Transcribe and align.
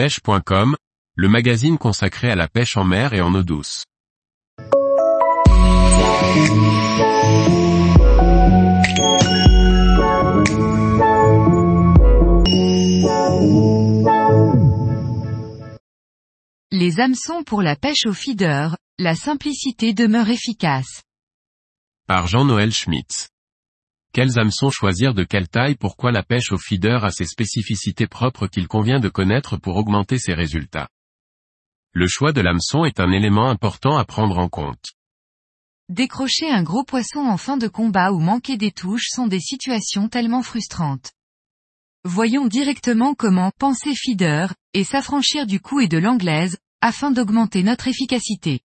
pêche.com, 0.00 0.76
le 1.14 1.28
magazine 1.28 1.76
consacré 1.76 2.30
à 2.30 2.34
la 2.34 2.48
pêche 2.48 2.78
en 2.78 2.84
mer 2.84 3.12
et 3.12 3.20
en 3.20 3.34
eau 3.34 3.42
douce. 3.42 3.84
Les 16.70 16.98
hameçons 17.00 17.42
pour 17.44 17.60
la 17.60 17.76
pêche 17.76 18.06
au 18.06 18.14
feeder, 18.14 18.78
la 18.98 19.14
simplicité 19.14 19.92
demeure 19.92 20.30
efficace. 20.30 21.02
Par 22.06 22.26
Jean-Noël 22.26 22.72
Schmitz. 22.72 23.28
Quels 24.12 24.40
hameçons 24.40 24.70
choisir 24.70 25.14
de 25.14 25.22
quelle 25.22 25.48
taille 25.48 25.76
Pourquoi 25.76 26.10
la 26.10 26.24
pêche 26.24 26.50
au 26.50 26.58
feeder 26.58 27.04
a 27.04 27.12
ses 27.12 27.26
spécificités 27.26 28.08
propres 28.08 28.48
qu'il 28.48 28.66
convient 28.66 28.98
de 28.98 29.08
connaître 29.08 29.56
pour 29.56 29.76
augmenter 29.76 30.18
ses 30.18 30.34
résultats? 30.34 30.88
Le 31.92 32.08
choix 32.08 32.32
de 32.32 32.40
l'hameçon 32.40 32.84
est 32.84 32.98
un 32.98 33.12
élément 33.12 33.48
important 33.48 33.96
à 33.96 34.04
prendre 34.04 34.38
en 34.38 34.48
compte. 34.48 34.94
Décrocher 35.88 36.50
un 36.50 36.64
gros 36.64 36.82
poisson 36.82 37.20
en 37.20 37.36
fin 37.36 37.56
de 37.56 37.68
combat 37.68 38.10
ou 38.10 38.18
manquer 38.18 38.56
des 38.56 38.72
touches 38.72 39.08
sont 39.10 39.28
des 39.28 39.40
situations 39.40 40.08
tellement 40.08 40.42
frustrantes. 40.42 41.12
Voyons 42.04 42.46
directement 42.46 43.14
comment 43.14 43.52
penser 43.58 43.94
feeder, 43.94 44.54
et 44.72 44.82
s'affranchir 44.82 45.46
du 45.46 45.60
coup 45.60 45.78
et 45.78 45.88
de 45.88 45.98
l'anglaise, 45.98 46.58
afin 46.80 47.12
d'augmenter 47.12 47.62
notre 47.62 47.86
efficacité. 47.86 48.60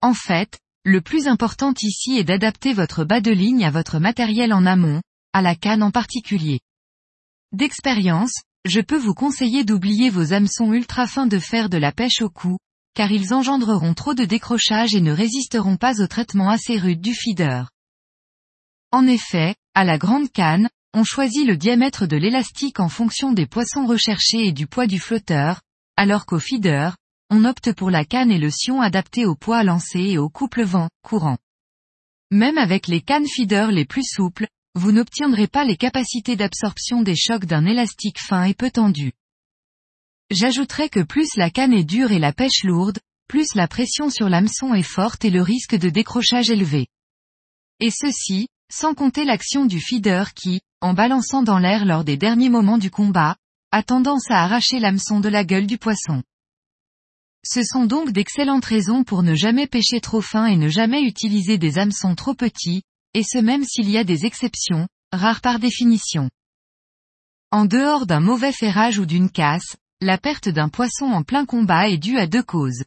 En 0.00 0.14
fait, 0.14 0.58
le 0.86 1.00
plus 1.00 1.26
important 1.26 1.74
ici 1.82 2.16
est 2.16 2.22
d'adapter 2.22 2.72
votre 2.72 3.02
bas 3.02 3.20
de 3.20 3.32
ligne 3.32 3.64
à 3.64 3.72
votre 3.72 3.98
matériel 3.98 4.52
en 4.52 4.64
amont, 4.64 5.02
à 5.32 5.42
la 5.42 5.56
canne 5.56 5.82
en 5.82 5.90
particulier. 5.90 6.60
D'expérience, 7.50 8.42
je 8.64 8.80
peux 8.80 8.96
vous 8.96 9.12
conseiller 9.12 9.64
d'oublier 9.64 10.10
vos 10.10 10.32
hameçons 10.32 10.72
ultra 10.72 11.08
fins 11.08 11.26
de 11.26 11.40
fer 11.40 11.68
de 11.68 11.76
la 11.76 11.90
pêche 11.90 12.22
au 12.22 12.30
cou, 12.30 12.58
car 12.94 13.10
ils 13.10 13.34
engendreront 13.34 13.94
trop 13.94 14.14
de 14.14 14.24
décrochage 14.24 14.94
et 14.94 15.00
ne 15.00 15.10
résisteront 15.10 15.76
pas 15.76 16.00
au 16.00 16.06
traitement 16.06 16.50
assez 16.50 16.78
rude 16.78 17.00
du 17.00 17.14
feeder. 17.14 17.68
En 18.92 19.08
effet, 19.08 19.56
à 19.74 19.82
la 19.82 19.98
grande 19.98 20.30
canne, 20.30 20.68
on 20.94 21.02
choisit 21.02 21.44
le 21.44 21.56
diamètre 21.56 22.06
de 22.06 22.16
l'élastique 22.16 22.78
en 22.78 22.88
fonction 22.88 23.32
des 23.32 23.46
poissons 23.46 23.86
recherchés 23.86 24.46
et 24.46 24.52
du 24.52 24.68
poids 24.68 24.86
du 24.86 25.00
flotteur, 25.00 25.62
alors 25.96 26.26
qu'au 26.26 26.38
feeder, 26.38 26.96
on 27.30 27.44
opte 27.44 27.72
pour 27.72 27.90
la 27.90 28.04
canne 28.04 28.30
et 28.30 28.38
le 28.38 28.50
sion 28.50 28.80
adapté 28.80 29.26
au 29.26 29.34
poids 29.34 29.64
lancé 29.64 30.00
et 30.00 30.18
au 30.18 30.28
couple 30.28 30.62
vent, 30.62 30.88
courant. 31.02 31.38
Même 32.30 32.58
avec 32.58 32.86
les 32.86 33.00
cannes 33.00 33.26
feeder 33.26 33.70
les 33.70 33.84
plus 33.84 34.04
souples, 34.04 34.46
vous 34.74 34.92
n'obtiendrez 34.92 35.46
pas 35.46 35.64
les 35.64 35.76
capacités 35.76 36.36
d'absorption 36.36 37.02
des 37.02 37.16
chocs 37.16 37.46
d'un 37.46 37.66
élastique 37.66 38.20
fin 38.20 38.44
et 38.44 38.54
peu 38.54 38.70
tendu. 38.70 39.12
J'ajouterai 40.30 40.88
que 40.88 41.00
plus 41.00 41.36
la 41.36 41.50
canne 41.50 41.72
est 41.72 41.84
dure 41.84 42.12
et 42.12 42.18
la 42.18 42.32
pêche 42.32 42.64
lourde, 42.64 42.98
plus 43.28 43.54
la 43.54 43.68
pression 43.68 44.10
sur 44.10 44.28
l'hameçon 44.28 44.74
est 44.74 44.82
forte 44.82 45.24
et 45.24 45.30
le 45.30 45.42
risque 45.42 45.76
de 45.76 45.88
décrochage 45.88 46.50
élevé. 46.50 46.88
Et 47.80 47.90
ceci, 47.90 48.48
sans 48.72 48.94
compter 48.94 49.24
l'action 49.24 49.66
du 49.66 49.80
feeder 49.80 50.34
qui, 50.34 50.60
en 50.80 50.94
balançant 50.94 51.42
dans 51.42 51.58
l'air 51.58 51.84
lors 51.84 52.04
des 52.04 52.16
derniers 52.16 52.50
moments 52.50 52.78
du 52.78 52.90
combat, 52.90 53.36
a 53.72 53.82
tendance 53.82 54.30
à 54.30 54.42
arracher 54.42 54.78
l'hameçon 54.78 55.20
de 55.20 55.28
la 55.28 55.44
gueule 55.44 55.66
du 55.66 55.78
poisson. 55.78 56.22
Ce 57.48 57.62
sont 57.62 57.86
donc 57.86 58.10
d'excellentes 58.10 58.64
raisons 58.64 59.04
pour 59.04 59.22
ne 59.22 59.36
jamais 59.36 59.68
pêcher 59.68 60.00
trop 60.00 60.20
fin 60.20 60.46
et 60.46 60.56
ne 60.56 60.68
jamais 60.68 61.02
utiliser 61.02 61.58
des 61.58 61.78
hameçons 61.78 62.16
trop 62.16 62.34
petits, 62.34 62.82
et 63.14 63.22
ce 63.22 63.38
même 63.38 63.62
s'il 63.62 63.88
y 63.88 63.96
a 63.96 64.02
des 64.02 64.26
exceptions, 64.26 64.88
rares 65.12 65.40
par 65.40 65.60
définition. 65.60 66.28
En 67.52 67.64
dehors 67.64 68.04
d'un 68.04 68.18
mauvais 68.18 68.50
ferrage 68.50 68.98
ou 68.98 69.06
d'une 69.06 69.30
casse, 69.30 69.76
la 70.00 70.18
perte 70.18 70.48
d'un 70.48 70.68
poisson 70.68 71.04
en 71.04 71.22
plein 71.22 71.46
combat 71.46 71.88
est 71.88 71.98
due 71.98 72.18
à 72.18 72.26
deux 72.26 72.42
causes. 72.42 72.82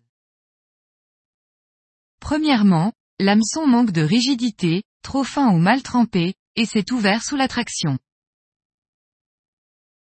Premièrement, 2.20 2.92
l'hameçon 3.18 3.66
manque 3.66 3.92
de 3.92 4.02
rigidité, 4.02 4.84
trop 5.04 5.23
fin 5.23 5.54
ou 5.54 5.58
mal 5.58 5.83
trempé, 5.83 6.33
et 6.58 6.66
s'est 6.66 6.92
ouvert 6.92 7.23
sous 7.23 7.38
la 7.38 7.48
traction. 7.48 7.98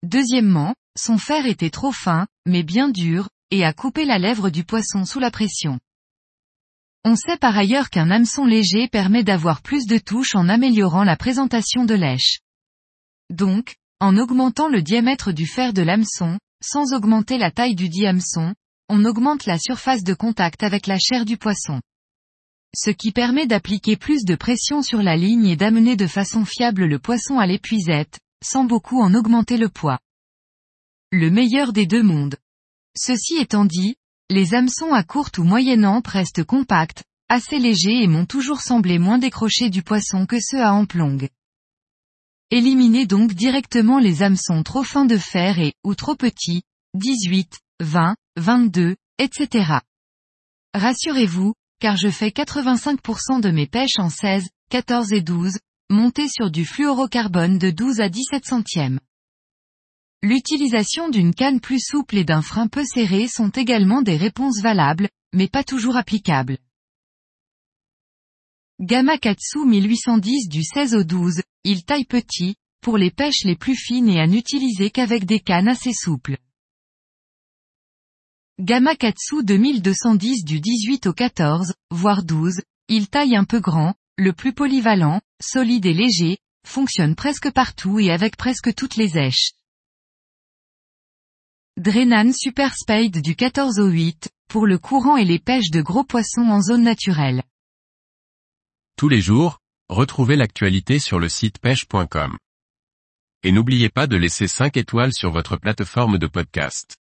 Deuxièmement, 0.01 0.73
son 0.97 1.19
fer 1.19 1.45
était 1.45 1.69
trop 1.69 1.91
fin, 1.91 2.25
mais 2.47 2.63
bien 2.63 2.89
dur, 2.89 3.29
et 3.51 3.63
a 3.63 3.73
coupé 3.73 4.05
la 4.05 4.17
lèvre 4.17 4.49
du 4.49 4.63
poisson 4.63 5.05
sous 5.05 5.19
la 5.19 5.29
pression. 5.29 5.79
On 7.03 7.15
sait 7.15 7.37
par 7.37 7.57
ailleurs 7.57 7.89
qu'un 7.89 8.11
hameçon 8.11 8.45
léger 8.45 8.87
permet 8.87 9.23
d'avoir 9.23 9.61
plus 9.61 9.85
de 9.85 9.97
touches 9.97 10.35
en 10.35 10.49
améliorant 10.49 11.03
la 11.03 11.17
présentation 11.17 11.83
de 11.83 11.95
lèche. 11.95 12.39
Donc, 13.29 13.75
en 13.99 14.17
augmentant 14.17 14.67
le 14.67 14.81
diamètre 14.81 15.31
du 15.31 15.45
fer 15.45 15.73
de 15.73 15.81
l'hameçon, 15.81 16.39
sans 16.63 16.93
augmenter 16.93 17.37
la 17.37 17.51
taille 17.51 17.75
du 17.75 17.89
dihameçon, 17.89 18.53
on 18.87 19.05
augmente 19.05 19.45
la 19.45 19.57
surface 19.57 20.03
de 20.03 20.13
contact 20.13 20.63
avec 20.63 20.85
la 20.85 20.99
chair 20.99 21.25
du 21.25 21.37
poisson. 21.37 21.81
Ce 22.75 22.89
qui 22.89 23.11
permet 23.11 23.47
d'appliquer 23.47 23.97
plus 23.97 24.23
de 24.23 24.35
pression 24.35 24.81
sur 24.81 25.01
la 25.01 25.17
ligne 25.17 25.47
et 25.47 25.55
d'amener 25.55 25.95
de 25.95 26.07
façon 26.07 26.45
fiable 26.45 26.85
le 26.85 26.99
poisson 26.99 27.39
à 27.39 27.47
l'épuisette, 27.47 28.19
sans 28.43 28.63
beaucoup 28.63 29.01
en 29.01 29.13
augmenter 29.13 29.57
le 29.57 29.69
poids. 29.69 29.99
Le 31.11 31.29
meilleur 31.29 31.73
des 31.73 31.85
deux 31.85 32.03
mondes. 32.03 32.37
Ceci 32.97 33.35
étant 33.37 33.65
dit, 33.65 33.95
les 34.29 34.53
hameçons 34.53 34.93
à 34.93 35.03
courte 35.03 35.37
ou 35.37 35.43
moyenne 35.43 35.85
ampe 35.85 36.07
restent 36.07 36.43
compacts, 36.43 37.03
assez 37.29 37.59
légers 37.59 38.03
et 38.03 38.07
m'ont 38.07 38.25
toujours 38.25 38.61
semblé 38.61 38.99
moins 38.99 39.17
décrochés 39.17 39.69
du 39.69 39.83
poisson 39.83 40.25
que 40.25 40.39
ceux 40.41 40.61
à 40.61 40.73
ample 40.73 40.97
longue. 40.97 41.29
Éliminez 42.49 43.05
donc 43.05 43.33
directement 43.33 43.99
les 43.99 44.23
hameçons 44.23 44.63
trop 44.63 44.83
fins 44.83 45.05
de 45.05 45.17
fer 45.17 45.59
et, 45.59 45.73
ou 45.85 45.95
trop 45.95 46.15
petits, 46.15 46.63
18, 46.95 47.59
20, 47.79 48.15
22, 48.35 48.97
etc. 49.17 49.79
Rassurez-vous, 50.73 51.53
car 51.79 51.95
je 51.95 52.09
fais 52.09 52.29
85% 52.29 53.39
de 53.39 53.51
mes 53.51 53.67
pêches 53.67 53.99
en 53.99 54.09
16, 54.09 54.49
14 54.69 55.13
et 55.13 55.21
12, 55.21 55.57
montées 55.89 56.27
sur 56.27 56.51
du 56.51 56.65
fluorocarbone 56.65 57.57
de 57.57 57.71
12 57.71 58.01
à 58.01 58.09
17 58.09 58.45
centièmes. 58.45 58.99
L'utilisation 60.23 61.09
d'une 61.09 61.33
canne 61.33 61.59
plus 61.59 61.79
souple 61.79 62.15
et 62.15 62.23
d'un 62.23 62.43
frein 62.43 62.67
peu 62.67 62.83
serré 62.85 63.27
sont 63.27 63.49
également 63.49 64.03
des 64.03 64.17
réponses 64.17 64.61
valables, 64.61 65.09
mais 65.33 65.47
pas 65.47 65.63
toujours 65.63 65.97
applicables. 65.97 66.59
Gamma 68.79 69.17
Katsu 69.17 69.65
1810 69.65 70.47
du 70.47 70.63
16 70.63 70.93
au 70.93 71.03
12, 71.03 71.41
il 71.63 71.83
taille 71.85 72.05
petit, 72.05 72.55
pour 72.81 72.99
les 72.99 73.09
pêches 73.09 73.43
les 73.45 73.55
plus 73.55 73.75
fines 73.75 74.09
et 74.09 74.19
à 74.19 74.27
n'utiliser 74.27 74.91
qu'avec 74.91 75.25
des 75.25 75.39
cannes 75.39 75.67
assez 75.67 75.93
souples. 75.93 76.37
Gamma 78.59 78.95
Katsu 78.95 79.43
2210 79.43 80.45
du 80.45 80.59
18 80.59 81.07
au 81.07 81.13
14, 81.13 81.73
voire 81.89 82.23
12, 82.23 82.61
il 82.89 83.09
taille 83.09 83.35
un 83.35 83.43
peu 83.43 83.59
grand, 83.59 83.95
le 84.17 84.33
plus 84.33 84.53
polyvalent, 84.53 85.19
solide 85.41 85.87
et 85.87 85.93
léger, 85.93 86.37
fonctionne 86.67 87.15
presque 87.15 87.49
partout 87.51 87.99
et 87.99 88.11
avec 88.11 88.37
presque 88.37 88.75
toutes 88.75 88.97
les 88.97 89.17
èches. 89.17 89.53
Drenan 91.81 92.31
Super 92.31 92.75
Spade 92.75 93.23
du 93.23 93.35
14 93.35 93.79
au 93.79 93.87
8, 93.87 94.29
pour 94.47 94.67
le 94.67 94.77
courant 94.77 95.17
et 95.17 95.25
les 95.25 95.39
pêches 95.39 95.71
de 95.71 95.81
gros 95.81 96.03
poissons 96.03 96.43
en 96.43 96.61
zone 96.61 96.83
naturelle. 96.83 97.41
Tous 98.97 99.09
les 99.09 99.19
jours, 99.19 99.57
retrouvez 99.89 100.35
l'actualité 100.35 100.99
sur 100.99 101.17
le 101.17 101.27
site 101.27 101.57
pêche.com. 101.57 102.37
Et 103.41 103.51
n'oubliez 103.51 103.89
pas 103.89 104.05
de 104.05 104.15
laisser 104.15 104.47
5 104.47 104.77
étoiles 104.77 105.11
sur 105.11 105.31
votre 105.31 105.57
plateforme 105.57 106.19
de 106.19 106.27
podcast. 106.27 107.00